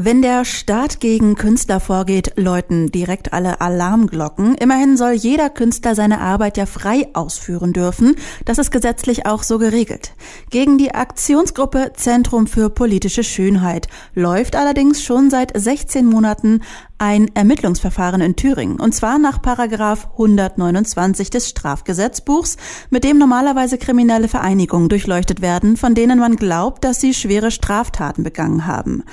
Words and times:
Wenn 0.00 0.22
der 0.22 0.44
Staat 0.44 1.00
gegen 1.00 1.34
Künstler 1.34 1.80
vorgeht, 1.80 2.34
läuten 2.36 2.92
direkt 2.92 3.32
alle 3.32 3.60
Alarmglocken. 3.60 4.54
Immerhin 4.54 4.96
soll 4.96 5.10
jeder 5.10 5.50
Künstler 5.50 5.96
seine 5.96 6.20
Arbeit 6.20 6.56
ja 6.56 6.66
frei 6.66 7.08
ausführen 7.14 7.72
dürfen. 7.72 8.14
Das 8.44 8.58
ist 8.58 8.70
gesetzlich 8.70 9.26
auch 9.26 9.42
so 9.42 9.58
geregelt. 9.58 10.12
Gegen 10.50 10.78
die 10.78 10.94
Aktionsgruppe 10.94 11.94
Zentrum 11.96 12.46
für 12.46 12.70
politische 12.70 13.24
Schönheit 13.24 13.88
läuft 14.14 14.54
allerdings 14.54 15.02
schon 15.02 15.30
seit 15.30 15.50
16 15.60 16.06
Monaten 16.06 16.60
ein 16.98 17.30
Ermittlungsverfahren 17.34 18.20
in 18.20 18.34
Thüringen, 18.34 18.80
und 18.80 18.92
zwar 18.92 19.18
nach 19.18 19.40
Paragraph 19.40 20.08
129 20.12 21.30
des 21.30 21.48
Strafgesetzbuchs, 21.48 22.56
mit 22.90 23.04
dem 23.04 23.18
normalerweise 23.18 23.78
kriminelle 23.78 24.26
Vereinigungen 24.26 24.88
durchleuchtet 24.88 25.40
werden, 25.40 25.76
von 25.76 25.94
denen 25.94 26.18
man 26.18 26.36
glaubt, 26.36 26.84
dass 26.84 27.00
sie 27.00 27.14
schwere 27.14 27.52
Straftaten 27.52 28.24
begangen 28.24 28.66
haben. 28.66 29.04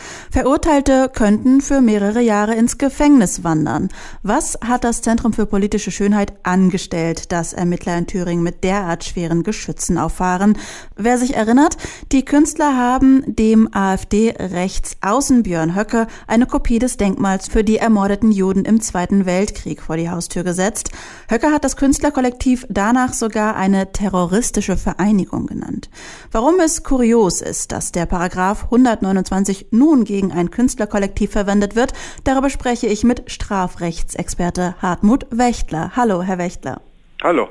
Verurteilte 0.75 1.09
könnten 1.13 1.61
für 1.61 1.79
mehrere 1.79 2.19
Jahre 2.19 2.53
ins 2.53 2.77
Gefängnis 2.77 3.45
wandern. 3.45 3.87
Was 4.23 4.59
hat 4.61 4.83
das 4.83 5.01
Zentrum 5.01 5.31
für 5.31 5.45
politische 5.45 5.89
Schönheit 5.89 6.33
angestellt, 6.43 7.31
dass 7.31 7.53
Ermittler 7.53 7.97
in 7.97 8.07
Thüringen 8.07 8.43
mit 8.43 8.65
derart 8.65 9.05
schweren 9.05 9.43
Geschützen 9.43 9.97
auffahren? 9.97 10.57
Wer 10.97 11.17
sich 11.17 11.33
erinnert, 11.33 11.77
die 12.11 12.25
Künstler 12.25 12.75
haben 12.75 13.23
dem 13.25 13.73
AfD-Rechtsaußen 13.73 15.43
Björn 15.43 15.77
Höcke 15.77 16.07
eine 16.27 16.45
Kopie 16.45 16.79
des 16.79 16.97
Denkmals 16.97 17.47
für 17.47 17.63
die 17.63 17.77
ermordeten 17.77 18.33
Juden 18.33 18.65
im 18.65 18.81
Zweiten 18.81 19.25
Weltkrieg 19.25 19.81
vor 19.81 19.95
die 19.95 20.09
Haustür 20.09 20.43
gesetzt. 20.43 20.89
Höcker 21.29 21.53
hat 21.53 21.63
das 21.63 21.77
Künstlerkollektiv 21.77 22.65
danach 22.69 23.13
sogar 23.13 23.55
eine 23.55 23.93
terroristische 23.93 24.75
Vereinigung 24.75 25.47
genannt. 25.47 25.89
Warum 26.33 26.59
es 26.59 26.83
kurios 26.83 27.39
ist, 27.39 27.71
dass 27.71 27.93
der 27.93 28.07
Paragraph 28.07 28.65
129 28.65 29.67
nun 29.71 30.03
gegen 30.03 30.33
ein 30.33 30.51
Künstlerkollektiv 30.65 31.31
verwendet 31.31 31.75
wird, 31.75 31.93
darüber 32.23 32.49
spreche 32.49 32.87
ich 32.87 33.03
mit 33.03 33.29
Strafrechtsexperte 33.31 34.73
Hartmut 34.81 35.27
Wächtler. 35.29 35.91
Hallo, 35.95 36.23
Herr 36.23 36.39
Wächtler. 36.39 36.81
Hallo. 37.21 37.49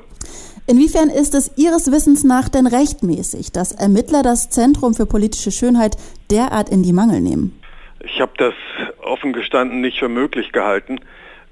Inwiefern 0.67 1.09
ist 1.09 1.33
es 1.33 1.57
Ihres 1.57 1.93
Wissens 1.93 2.25
nach 2.25 2.49
denn 2.49 2.67
rechtmäßig, 2.67 3.53
dass 3.53 3.71
Ermittler 3.71 4.21
das 4.21 4.49
Zentrum 4.49 4.93
für 4.93 5.05
politische 5.05 5.51
Schönheit 5.51 5.95
derart 6.29 6.67
in 6.67 6.83
die 6.83 6.91
Mangel 6.91 7.21
nehmen? 7.21 7.57
Ich 8.03 8.19
habe 8.19 8.33
das 8.37 8.53
offen 9.01 9.31
gestanden 9.31 9.79
nicht 9.79 9.97
für 9.97 10.09
möglich 10.09 10.51
gehalten, 10.51 10.99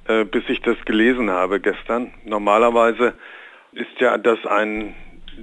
äh, 0.10 0.26
bis 0.26 0.44
ich 0.50 0.62
das 0.64 0.76
gelesen 0.84 1.30
habe 1.30 1.62
gestern. 1.62 2.12
Normalerweise 2.26 3.14
ist 3.72 4.02
ja 4.02 4.18
das 4.18 4.46
ein 4.46 4.96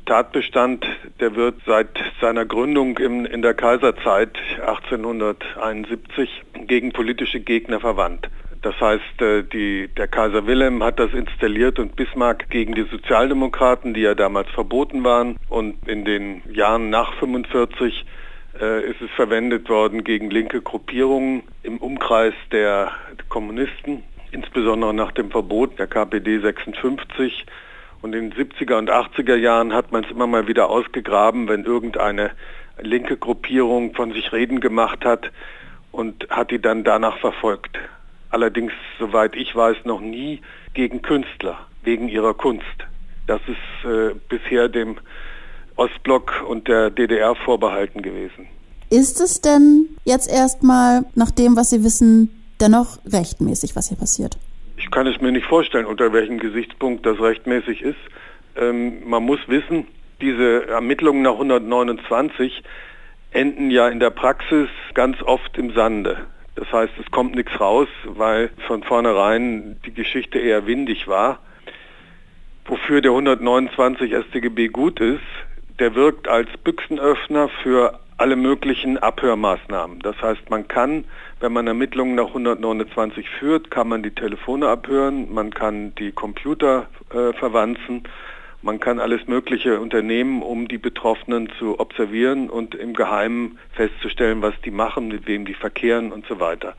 Tatbestand, 0.07 0.87
der 1.21 1.35
wird 1.37 1.57
seit 1.67 1.89
seiner 2.21 2.45
Gründung 2.45 2.99
in, 2.99 3.25
in 3.25 3.43
der 3.43 3.55
Kaiserzeit 3.55 4.39
1871 4.61 6.29
gegen 6.67 6.93
politische 6.93 7.41
Gegner 7.41 7.81
verwandt. 7.81 8.29
Das 8.63 8.79
heißt, 8.81 9.23
äh, 9.23 9.43
die, 9.43 9.89
der 9.89 10.07
Kaiser 10.07 10.47
Wilhelm 10.47 10.83
hat 10.83 10.99
das 10.99 11.13
installiert 11.13 11.79
und 11.79 11.97
Bismarck 11.97 12.51
gegen 12.51 12.75
die 12.75 12.85
Sozialdemokraten, 12.91 13.95
die 13.95 14.03
ja 14.03 14.15
damals 14.15 14.51
verboten 14.51 15.03
waren, 15.03 15.37
und 15.49 15.89
in 15.89 16.05
den 16.05 16.43
Jahren 16.53 16.91
nach 16.91 17.15
45 17.15 18.05
äh, 18.61 18.85
ist 18.85 19.01
es 19.01 19.11
verwendet 19.13 19.69
worden 19.71 20.05
gegen 20.05 20.31
linke 20.31 20.61
Gruppierungen 20.61 21.43
im 21.63 21.79
Umkreis 21.79 22.35
der 22.53 22.93
Kommunisten, 23.29 24.03
insbesondere 24.31 24.93
nach 24.93 25.13
dem 25.13 25.31
Verbot 25.31 25.79
der 25.79 25.87
KPD 25.87 26.41
56. 26.41 27.47
Und 28.03 28.15
in 28.15 28.31
den 28.31 28.49
70er 28.49 28.79
und 28.79 28.91
80er 28.91 29.37
Jahren 29.37 29.75
hat 29.75 29.93
man 29.93 30.05
es 30.05 30.11
immer 30.11 30.27
mal 30.27 30.49
wieder 30.49 30.71
ausgegraben, 30.71 31.49
wenn 31.49 31.65
irgendeine 31.65 32.31
linke 32.81 33.17
Gruppierung 33.17 33.95
von 33.95 34.13
sich 34.13 34.33
reden 34.33 34.61
gemacht 34.61 35.05
hat 35.05 35.31
und 35.93 36.29
hat 36.31 36.51
die 36.51 36.61
dann 36.61 36.85
danach 36.85 37.19
verfolgt. 37.19 37.79
Allerdings, 38.31 38.73
soweit 38.99 39.35
ich 39.37 39.55
weiß, 39.55 39.79
noch 39.85 40.01
nie 40.01 40.41
gegen 40.73 41.03
Künstler, 41.03 41.59
wegen 41.83 42.09
ihrer 42.09 42.35
Kunst. 42.35 42.65
Das 43.27 43.41
ist 43.47 43.89
äh, 43.89 44.15
bisher 44.29 44.69
dem 44.69 44.97
Ostblock 45.77 46.45
und 46.49 46.69
der 46.69 46.91
DDR 46.91 47.35
vorbehalten 47.35 48.03
gewesen. 48.03 48.47
Ist 48.89 49.21
es 49.21 49.41
denn 49.41 49.89
jetzt 50.05 50.31
erstmal, 50.31 51.05
nach 51.15 51.31
dem, 51.31 51.57
was 51.57 51.71
Sie 51.71 51.85
wissen, 51.85 52.43
dennoch 52.61 52.99
rechtmäßig, 53.07 53.77
was 53.77 53.89
hier 53.89 53.97
passiert? 53.97 54.37
Ich 54.81 54.91
kann 54.91 55.07
es 55.07 55.21
mir 55.21 55.31
nicht 55.31 55.47
vorstellen, 55.47 55.85
unter 55.85 56.11
welchem 56.15 56.39
Gesichtspunkt 56.39 57.05
das 57.05 57.21
rechtmäßig 57.21 57.83
ist. 57.83 57.99
Ähm, 58.57 59.07
man 59.07 59.23
muss 59.23 59.39
wissen, 59.47 59.87
diese 60.23 60.69
Ermittlungen 60.69 61.21
nach 61.21 61.33
129 61.33 62.63
enden 63.31 63.71
ja 63.71 63.89
in 63.89 64.01
der 64.01 64.09
Praxis 64.09 64.71
ganz 64.95 65.23
oft 65.23 65.59
im 65.59 65.75
Sande. 65.75 66.27
Das 66.55 66.73
heißt, 66.73 66.95
es 66.99 67.11
kommt 67.11 67.35
nichts 67.35 67.61
raus, 67.61 67.89
weil 68.07 68.49
von 68.67 68.83
vornherein 68.83 69.79
die 69.85 69.93
Geschichte 69.93 70.39
eher 70.39 70.67
windig 70.67 71.07
war. 71.07 71.41
Wofür 72.65 73.03
der 73.03 73.11
129 73.11 74.15
StGB 74.15 74.69
gut 74.69 74.99
ist, 74.99 75.21
der 75.79 75.95
wirkt 75.95 76.27
als 76.27 76.49
Büchsenöffner 76.65 77.51
für 77.63 78.01
alle 78.21 78.37
möglichen 78.37 78.99
Abhörmaßnahmen. 78.99 80.01
Das 80.01 80.21
heißt, 80.21 80.51
man 80.51 80.69
kann, 80.69 81.07
wenn 81.41 81.55
man 81.55 81.67
Ermittlungen 81.67 82.17
nach 82.17 82.29
129 82.29 83.31
führt, 83.31 83.71
kann 83.71 83.89
man 83.89 84.03
die 84.03 84.11
Telefone 84.11 84.69
abhören, 84.69 85.33
man 85.33 85.55
kann 85.55 85.95
die 85.95 86.13
Computer 86.13 86.87
äh, 87.15 87.33
verwanzen, 87.33 88.03
man 88.61 88.79
kann 88.79 89.01
alles 89.01 89.27
Mögliche 89.27 89.81
unternehmen, 89.81 90.43
um 90.43 90.69
die 90.69 90.77
Betroffenen 90.77 91.49
zu 91.59 91.81
observieren 91.81 92.51
und 92.51 92.75
im 92.75 92.93
Geheimen 92.93 93.59
festzustellen, 93.73 94.43
was 94.43 94.53
die 94.67 94.71
machen, 94.71 95.09
mit 95.09 95.27
wem 95.27 95.47
die 95.47 95.55
verkehren 95.55 96.13
und 96.13 96.27
so 96.27 96.41
weiter. 96.41 96.75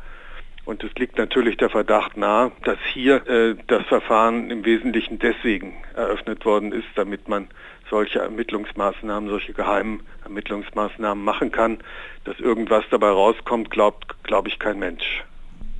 Und 0.66 0.83
es 0.83 0.94
liegt 0.95 1.17
natürlich 1.17 1.57
der 1.57 1.69
Verdacht 1.69 2.17
nahe, 2.17 2.51
dass 2.63 2.77
hier 2.94 3.27
äh, 3.27 3.55
das 3.67 3.83
Verfahren 3.88 4.51
im 4.51 4.63
Wesentlichen 4.63 5.17
deswegen 5.17 5.73
eröffnet 5.95 6.45
worden 6.45 6.72
ist, 6.72 6.88
damit 6.95 7.27
man 7.27 7.47
solche 7.89 8.19
Ermittlungsmaßnahmen, 8.19 9.29
solche 9.29 9.53
geheimen 9.53 10.01
Ermittlungsmaßnahmen 10.23 11.23
machen 11.23 11.51
kann. 11.51 11.79
Dass 12.23 12.39
irgendwas 12.39 12.83
dabei 12.91 13.09
rauskommt, 13.09 13.72
glaubt, 13.72 14.23
glaube 14.23 14.49
ich, 14.49 14.59
kein 14.59 14.79
Mensch. 14.79 15.23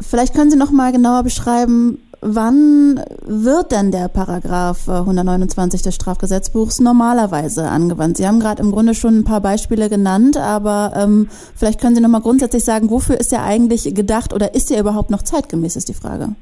Vielleicht 0.01 0.33
können 0.33 0.49
Sie 0.49 0.57
noch 0.57 0.71
mal 0.71 0.91
genauer 0.91 1.23
beschreiben, 1.23 1.99
wann 2.21 3.03
wird 3.23 3.71
denn 3.71 3.91
der 3.91 4.07
Paragraph 4.07 4.87
129 4.87 5.81
des 5.81 5.95
Strafgesetzbuchs 5.95 6.79
normalerweise 6.79 7.67
angewandt? 7.67 8.17
Sie 8.17 8.27
haben 8.27 8.39
gerade 8.39 8.61
im 8.61 8.71
Grunde 8.71 8.93
schon 8.93 9.19
ein 9.19 9.23
paar 9.23 9.41
Beispiele 9.41 9.89
genannt, 9.89 10.37
aber 10.37 10.93
ähm, 10.95 11.27
vielleicht 11.55 11.81
können 11.81 11.95
Sie 11.95 12.01
noch 12.01 12.09
mal 12.09 12.21
grundsätzlich 12.21 12.63
sagen, 12.63 12.89
wofür 12.89 13.19
ist 13.19 13.33
er 13.33 13.43
eigentlich 13.43 13.93
gedacht 13.93 14.33
oder 14.33 14.53
ist 14.53 14.71
er 14.71 14.79
überhaupt 14.79 15.09
noch 15.09 15.23
zeitgemäß, 15.23 15.75
ist 15.75 15.89
die 15.89 15.93
Frage. 15.93 16.35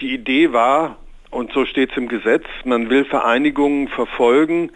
Die 0.00 0.14
Idee 0.14 0.52
war, 0.52 0.96
und 1.30 1.52
so 1.52 1.66
steht 1.66 1.90
es 1.90 1.96
im 1.96 2.08
Gesetz, 2.08 2.44
man 2.64 2.88
will 2.88 3.04
Vereinigungen 3.04 3.88
verfolgen, 3.88 4.70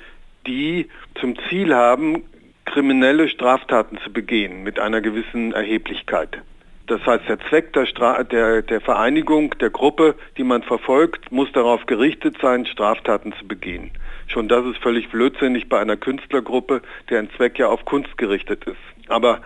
die 0.47 0.89
zum 1.21 1.37
Ziel 1.49 1.75
haben, 1.75 2.23
kriminelle 2.65 3.29
Straftaten 3.29 3.99
zu 4.05 4.13
begehen 4.13 4.63
mit 4.63 4.79
einer 4.79 5.01
gewissen 5.01 5.53
Erheblichkeit. 5.53 6.43
Das 6.89 7.05
heißt, 7.07 7.29
der 7.29 7.39
Zweck 7.49 7.73
der, 7.75 7.87
Stra 7.87 8.23
der, 8.25 8.63
der 8.63 8.81
Vereinigung, 8.81 9.57
der 9.59 9.71
Gruppe, 9.71 10.15
die 10.37 10.45
man 10.45 10.63
verfolgt, 10.63 11.31
muss 11.31 11.51
darauf 11.53 11.87
gerichtet 11.87 12.37
sein, 12.41 12.67
Straftaten 12.67 13.35
zu 13.39 13.47
begehen. 13.47 13.91
Schon 14.27 14.49
das 14.49 14.65
ist 14.67 14.79
völlig 14.79 15.09
blödsinnig 15.11 15.69
bei 15.69 15.79
einer 15.79 15.97
Künstlergruppe, 15.97 16.83
deren 17.11 17.31
Zweck 17.37 17.59
ja 17.59 17.69
auf 17.69 17.85
Kunst 17.85 18.17
gerichtet 18.19 18.65
ist. 18.65 18.77
Aber 19.09 19.41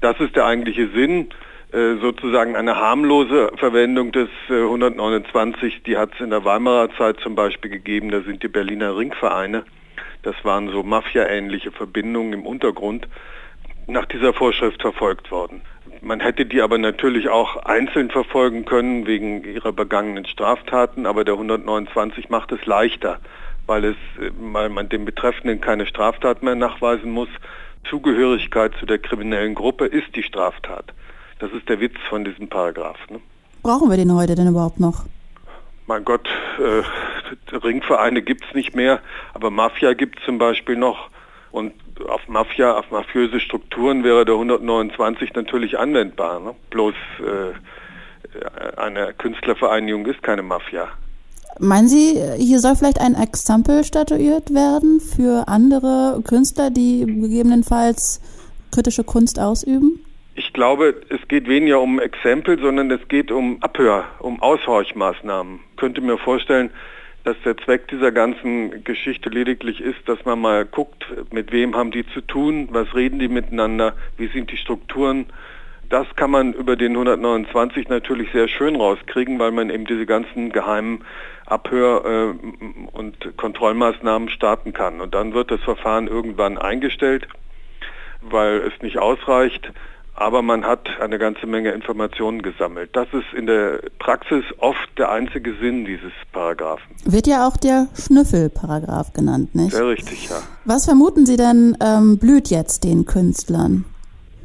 das 0.00 0.18
ist 0.20 0.36
der 0.36 0.46
eigentliche 0.46 0.88
Sinn, 0.88 1.28
äh, 1.72 1.96
sozusagen 2.00 2.56
eine 2.56 2.76
harmlose 2.76 3.50
Verwendung 3.56 4.12
des 4.12 4.28
129, 4.48 5.76
äh, 5.76 5.80
die 5.86 5.96
hat 5.96 6.14
es 6.14 6.20
in 6.20 6.30
der 6.30 6.44
Weimarer 6.44 6.90
Zeit 6.96 7.20
zum 7.20 7.34
Beispiel 7.34 7.70
gegeben, 7.70 8.10
da 8.10 8.20
sind 8.22 8.42
die 8.42 8.48
Berliner 8.48 8.96
Ringvereine 8.96 9.64
das 10.26 10.34
waren 10.44 10.70
so 10.70 10.82
Mafia-ähnliche 10.82 11.70
Verbindungen 11.70 12.32
im 12.32 12.46
Untergrund 12.46 13.06
nach 13.86 14.06
dieser 14.06 14.34
Vorschrift 14.34 14.82
verfolgt 14.82 15.30
worden. 15.30 15.62
Man 16.00 16.20
hätte 16.20 16.46
die 16.46 16.60
aber 16.62 16.78
natürlich 16.78 17.28
auch 17.28 17.56
einzeln 17.64 18.10
verfolgen 18.10 18.64
können 18.64 19.06
wegen 19.06 19.44
ihrer 19.44 19.72
begangenen 19.72 20.26
Straftaten, 20.26 21.06
aber 21.06 21.24
der 21.24 21.34
129 21.34 22.28
macht 22.28 22.52
es 22.52 22.64
leichter, 22.66 23.18
weil, 23.66 23.84
es, 23.84 23.96
weil 24.38 24.68
man 24.68 24.88
dem 24.88 25.04
Betreffenden 25.04 25.60
keine 25.60 25.86
Straftat 25.86 26.42
mehr 26.42 26.54
nachweisen 26.54 27.10
muss. 27.10 27.28
Zugehörigkeit 27.88 28.72
zu 28.78 28.86
der 28.86 28.98
kriminellen 28.98 29.54
Gruppe 29.54 29.86
ist 29.86 30.14
die 30.14 30.22
Straftat. 30.22 30.92
Das 31.38 31.52
ist 31.52 31.68
der 31.68 31.80
Witz 31.80 31.96
von 32.08 32.24
diesem 32.24 32.48
Paragraph. 32.48 32.98
Ne? 33.10 33.20
Brauchen 33.62 33.90
wir 33.90 33.96
den 33.96 34.12
heute 34.14 34.34
denn 34.34 34.48
überhaupt 34.48 34.80
noch? 34.80 35.04
Mein 35.86 36.04
Gott, 36.04 36.28
äh, 36.58 37.56
Ringvereine 37.56 38.22
gibt 38.22 38.44
es 38.44 38.54
nicht 38.54 38.74
mehr, 38.74 39.00
aber 39.34 39.50
Mafia 39.50 39.92
gibt 39.94 40.18
es 40.18 40.24
zum 40.24 40.38
Beispiel 40.38 40.76
noch. 40.76 41.10
Und 41.52 41.72
auf 42.08 42.28
Mafia, 42.28 42.78
auf 42.78 42.90
mafiöse 42.90 43.40
Strukturen 43.40 44.04
wäre 44.04 44.24
der 44.24 44.34
129 44.34 45.34
natürlich 45.34 45.78
anwendbar. 45.78 46.40
Ne? 46.40 46.54
Bloß 46.70 46.94
äh, 47.20 48.78
eine 48.78 49.14
Künstlervereinigung 49.14 50.06
ist 50.06 50.22
keine 50.22 50.42
Mafia. 50.42 50.88
Meinen 51.58 51.88
Sie, 51.88 52.20
hier 52.36 52.60
soll 52.60 52.76
vielleicht 52.76 53.00
ein 53.00 53.14
Exempel 53.14 53.82
statuiert 53.82 54.52
werden 54.52 55.00
für 55.00 55.48
andere 55.48 56.20
Künstler, 56.22 56.70
die 56.70 57.06
gegebenenfalls 57.06 58.20
kritische 58.72 59.04
Kunst 59.04 59.40
ausüben? 59.40 60.00
Ich 60.34 60.52
glaube, 60.52 60.94
es 61.08 61.26
geht 61.28 61.48
weniger 61.48 61.80
um 61.80 61.98
Exempel, 61.98 62.58
sondern 62.60 62.90
es 62.90 63.08
geht 63.08 63.32
um 63.32 63.62
Abhör, 63.62 64.04
um 64.18 64.42
Aushorchmaßnahmen. 64.42 65.60
Ich 65.70 65.76
könnte 65.78 66.02
mir 66.02 66.18
vorstellen, 66.18 66.70
dass 67.26 67.36
der 67.44 67.56
Zweck 67.56 67.88
dieser 67.88 68.12
ganzen 68.12 68.84
Geschichte 68.84 69.30
lediglich 69.30 69.80
ist, 69.80 69.98
dass 70.06 70.24
man 70.24 70.40
mal 70.40 70.64
guckt, 70.64 71.04
mit 71.32 71.50
wem 71.50 71.74
haben 71.74 71.90
die 71.90 72.06
zu 72.06 72.20
tun, 72.20 72.68
was 72.70 72.94
reden 72.94 73.18
die 73.18 73.26
miteinander, 73.26 73.94
wie 74.16 74.28
sind 74.28 74.52
die 74.52 74.56
Strukturen. 74.56 75.26
Das 75.88 76.06
kann 76.14 76.30
man 76.30 76.52
über 76.52 76.76
den 76.76 76.92
129 76.92 77.88
natürlich 77.88 78.30
sehr 78.30 78.46
schön 78.46 78.76
rauskriegen, 78.76 79.40
weil 79.40 79.50
man 79.50 79.70
eben 79.70 79.86
diese 79.86 80.06
ganzen 80.06 80.52
geheimen 80.52 81.04
Abhör- 81.46 82.04
äh, 82.04 82.96
und 82.96 83.36
Kontrollmaßnahmen 83.36 84.28
starten 84.28 84.72
kann. 84.72 85.00
Und 85.00 85.12
dann 85.12 85.34
wird 85.34 85.50
das 85.50 85.60
Verfahren 85.62 86.06
irgendwann 86.06 86.58
eingestellt, 86.58 87.26
weil 88.20 88.58
es 88.58 88.82
nicht 88.82 88.98
ausreicht 88.98 89.72
aber 90.16 90.40
man 90.40 90.64
hat 90.64 90.88
eine 91.00 91.18
ganze 91.18 91.46
Menge 91.46 91.72
Informationen 91.72 92.40
gesammelt. 92.40 92.90
Das 92.94 93.06
ist 93.12 93.32
in 93.36 93.46
der 93.46 93.80
Praxis 93.98 94.44
oft 94.58 94.88
der 94.98 95.10
einzige 95.10 95.54
Sinn 95.60 95.84
dieses 95.84 96.12
Paragraphen. 96.32 96.96
Wird 97.04 97.26
ja 97.26 97.46
auch 97.46 97.56
der 97.58 97.88
Schnüffelparagraph 97.94 99.12
genannt, 99.12 99.54
nicht? 99.54 99.72
Sehr 99.72 99.86
richtig, 99.86 100.28
ja. 100.30 100.36
Was 100.64 100.86
vermuten 100.86 101.26
Sie 101.26 101.36
denn 101.36 101.76
ähm, 101.80 102.18
blüht 102.18 102.48
jetzt 102.48 102.84
den 102.84 103.04
Künstlern? 103.04 103.84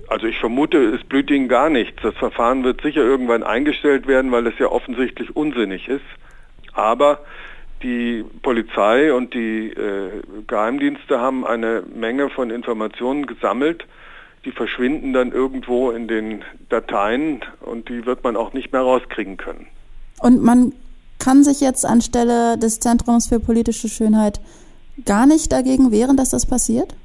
Also 0.09 0.27
ich 0.27 0.37
vermute, 0.39 0.77
es 0.93 1.05
blüht 1.05 1.31
ihnen 1.31 1.47
gar 1.47 1.69
nichts. 1.69 2.01
Das 2.03 2.15
Verfahren 2.15 2.65
wird 2.65 2.81
sicher 2.81 3.01
irgendwann 3.01 3.43
eingestellt 3.43 4.07
werden, 4.07 4.29
weil 4.33 4.45
es 4.47 4.59
ja 4.59 4.67
offensichtlich 4.67 5.33
unsinnig 5.37 5.87
ist. 5.87 6.03
Aber 6.73 7.19
die 7.81 8.25
Polizei 8.41 9.13
und 9.13 9.33
die 9.33 9.69
äh, 9.69 10.21
Geheimdienste 10.47 11.21
haben 11.21 11.47
eine 11.47 11.83
Menge 11.95 12.29
von 12.29 12.49
Informationen 12.49 13.25
gesammelt, 13.25 13.85
die 14.45 14.51
verschwinden 14.51 15.13
dann 15.13 15.31
irgendwo 15.31 15.91
in 15.91 16.07
den 16.07 16.43
Dateien 16.69 17.41
und 17.61 17.89
die 17.89 18.05
wird 18.05 18.23
man 18.23 18.35
auch 18.35 18.53
nicht 18.53 18.71
mehr 18.71 18.81
rauskriegen 18.81 19.37
können. 19.37 19.67
Und 20.19 20.41
man 20.41 20.73
kann 21.19 21.43
sich 21.43 21.61
jetzt 21.61 21.85
anstelle 21.85 22.57
des 22.57 22.79
Zentrums 22.79 23.27
für 23.27 23.39
politische 23.39 23.89
Schönheit 23.89 24.41
gar 25.05 25.25
nicht 25.25 25.51
dagegen 25.51 25.91
wehren, 25.91 26.17
dass 26.17 26.31
das 26.31 26.45
passiert? 26.45 26.95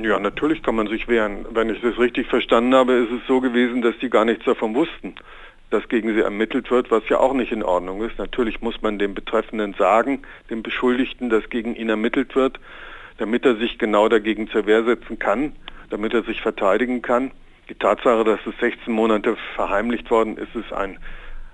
Ja, 0.00 0.18
natürlich 0.18 0.62
kann 0.62 0.74
man 0.74 0.88
sich 0.88 1.08
wehren. 1.08 1.44
Wenn 1.50 1.68
ich 1.68 1.80
das 1.82 1.98
richtig 1.98 2.26
verstanden 2.28 2.74
habe, 2.74 2.94
ist 2.94 3.12
es 3.12 3.26
so 3.26 3.40
gewesen, 3.40 3.82
dass 3.82 3.94
die 4.00 4.08
gar 4.08 4.24
nichts 4.24 4.44
davon 4.44 4.74
wussten, 4.74 5.14
dass 5.70 5.86
gegen 5.88 6.14
sie 6.14 6.20
ermittelt 6.20 6.70
wird, 6.70 6.90
was 6.90 7.02
ja 7.08 7.18
auch 7.18 7.34
nicht 7.34 7.52
in 7.52 7.62
Ordnung 7.62 8.02
ist. 8.02 8.18
Natürlich 8.18 8.60
muss 8.62 8.80
man 8.80 8.98
dem 8.98 9.14
Betreffenden 9.14 9.74
sagen, 9.78 10.22
dem 10.50 10.62
Beschuldigten, 10.62 11.30
dass 11.30 11.48
gegen 11.50 11.74
ihn 11.74 11.88
ermittelt 11.88 12.34
wird, 12.34 12.58
damit 13.18 13.44
er 13.44 13.56
sich 13.56 13.78
genau 13.78 14.08
dagegen 14.08 14.48
zur 14.48 14.66
Wehr 14.66 14.84
setzen 14.84 15.18
kann 15.18 15.52
damit 15.92 16.14
er 16.14 16.22
sich 16.22 16.40
verteidigen 16.40 17.02
kann. 17.02 17.30
Die 17.68 17.74
Tatsache, 17.74 18.24
dass 18.24 18.40
es 18.46 18.58
16 18.60 18.92
Monate 18.92 19.36
verheimlicht 19.54 20.10
worden 20.10 20.36
ist, 20.36 20.54
ist 20.54 20.72
ein, 20.72 20.98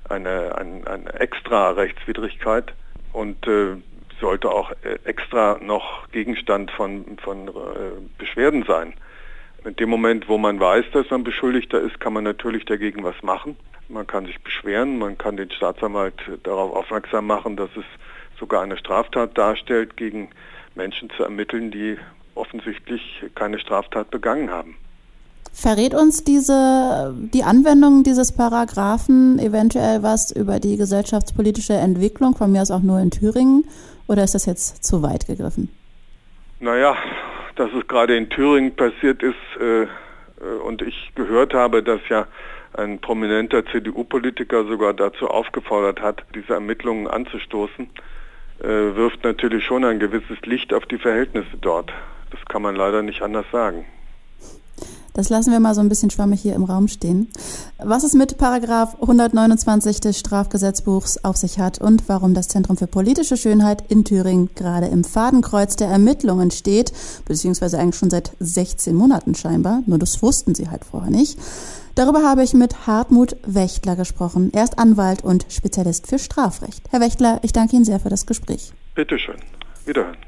eine, 0.09 0.57
ein, 0.57 0.87
eine 0.87 1.13
extra 1.15 1.71
Rechtswidrigkeit 1.71 2.73
und 3.13 3.47
äh, 3.47 3.77
sollte 4.21 4.51
auch 4.51 4.71
äh, 4.83 4.99
extra 5.05 5.59
noch 5.61 6.11
Gegenstand 6.13 6.71
von, 6.71 7.19
von 7.23 7.49
äh, 7.49 7.53
Beschwerden 8.17 8.65
sein. 8.67 8.95
In 9.65 9.77
dem 9.77 9.91
Moment, 9.91 10.29
wo 10.29 10.39
man 10.39 10.61
weiß, 10.61 10.87
dass 10.93 11.11
man 11.11 11.25
Beschuldigter 11.25 11.81
ist, 11.81 12.01
kann 12.01 12.13
man 12.13 12.25
natürlich 12.25 12.65
dagegen 12.65 13.03
was 13.03 13.21
machen. 13.23 13.57
Man 13.89 14.07
kann 14.07 14.27
sich 14.27 14.41
beschweren, 14.41 14.99
man 14.99 15.19
kann 15.19 15.37
den 15.37 15.51
Staatsanwalt 15.51 16.15
darauf 16.45 16.75
aufmerksam 16.75 17.27
machen, 17.27 17.57
dass 17.57 17.71
es 17.77 17.85
sogar 18.39 18.63
eine 18.63 18.77
Straftat 18.77 19.37
darstellt, 19.37 19.97
gegen 19.97 20.31
Menschen 20.75 21.11
zu 21.11 21.25
ermitteln, 21.25 21.71
die 21.71 21.99
offensichtlich 22.39 23.03
keine 23.35 23.59
Straftat 23.59 24.11
begangen 24.11 24.51
haben. 24.51 24.77
Verrät 25.53 25.95
uns 25.95 26.23
diese, 26.25 27.15
die 27.33 27.43
Anwendung 27.43 28.05
dieses 28.05 28.33
Paragraphen 28.33 29.39
eventuell 29.39 30.03
was 30.03 30.31
über 30.31 30.61
die 30.61 30.77
gesellschaftspolitische 30.77 31.75
Entwicklung, 31.75 32.37
von 32.37 32.53
mir 32.53 32.63
aus 32.63 32.71
auch 32.71 32.83
nur 32.83 33.01
in 33.01 33.11
Thüringen, 33.11 33.65
oder 34.07 34.25
ist 34.25 34.35
das 34.35 34.47
jetzt 34.47 34.85
zu 34.85 35.03
weit 35.03 35.27
gegriffen? 35.27 35.69
Naja, 36.61 36.97
dass 37.57 37.71
es 37.73 37.87
gerade 37.89 38.17
in 38.17 38.29
Thüringen 38.31 38.75
passiert 38.75 39.23
ist 39.23 39.35
äh, 39.61 39.83
äh 39.83 39.87
und 40.65 40.83
ich 40.83 41.13
gehört 41.15 41.55
habe, 41.55 41.83
dass 41.83 42.01
ja 42.09 42.27
ein 42.75 43.01
prominenter 43.01 43.65
CDU-Politiker 43.67 44.65
sogar 44.65 44.95
dazu 44.95 45.29
aufgefordert 45.29 46.01
hat, 46.01 46.25
diese 46.35 46.55
Ermittlungen 46.55 47.09
anzustoßen, 47.09 47.91
äh, 48.61 48.67
wirft 48.67 49.25
natürlich 49.25 49.65
schon 49.65 49.85
ein 49.85 49.99
gewisses 49.99 50.41
Licht 50.45 50.73
auf 50.73 50.87
die 50.87 50.99
Verhältnisse 50.99 51.57
dort. 51.61 51.93
Das 52.31 52.41
kann 52.49 52.63
man 52.63 52.77
leider 52.77 53.03
nicht 53.03 53.23
anders 53.23 53.47
sagen. 53.51 53.87
Das 55.19 55.31
lassen 55.31 55.51
wir 55.51 55.59
mal 55.59 55.75
so 55.75 55.81
ein 55.81 55.89
bisschen 55.89 56.11
schwammig 56.11 56.41
hier 56.41 56.55
im 56.55 56.63
Raum 56.63 56.87
stehen. 56.87 57.27
Was 57.83 58.05
es 58.05 58.13
mit 58.13 58.39
Paragraph 58.39 58.95
129 59.01 59.99
des 59.99 60.17
Strafgesetzbuchs 60.17 61.25
auf 61.25 61.37
sich 61.37 61.59
hat 61.59 61.81
und 61.81 62.09
warum 62.09 62.35
das 62.35 62.47
Zentrum 62.47 62.77
für 62.77 62.87
politische 62.87 63.37
Schönheit 63.37 63.83
in 63.89 64.05
Thüringen 64.05 64.51
gerade 64.55 64.87
im 64.87 65.03
Fadenkreuz 65.03 65.75
der 65.75 65.89
Ermittlungen 65.89 66.53
steht, 66.53 66.93
beziehungsweise 67.25 67.81
eigentlich 67.81 67.99
schon 67.99 68.11
seit 68.11 68.31
16 68.39 68.95
Monaten 68.95 69.35
scheinbar, 69.35 69.83
nur 69.87 69.99
das 69.99 70.23
wussten 70.23 70.55
sie 70.55 70.71
halt 70.71 70.85
vorher 70.85 71.11
nicht. 71.11 71.37
Darüber 71.97 72.23
habe 72.23 72.45
ich 72.45 72.55
mit 72.55 72.87
Hartmut 72.87 73.35
Wächtler 73.45 73.97
gesprochen. 73.97 74.53
Er 74.53 74.63
ist 74.63 74.79
Anwalt 74.79 75.25
und 75.25 75.47
Spezialist 75.49 76.07
für 76.07 76.21
Strafrecht. 76.21 76.85
Herr 76.91 77.01
Wächtler, 77.01 77.41
ich 77.43 77.53
danke 77.53 77.75
Ihnen 77.75 77.85
sehr 77.85 77.99
für 77.99 78.09
das 78.09 78.25
Gespräch. 78.25 78.73
Bitteschön. 78.95 79.39
Wiederhören. 79.85 80.28